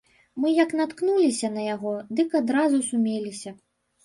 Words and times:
Мы 0.43 0.53
як 0.63 0.71
наткнуліся 0.79 1.51
на 1.57 1.67
яго, 1.75 1.93
дык 2.21 2.29
адразу 2.41 2.81
сумеліся. 2.89 3.55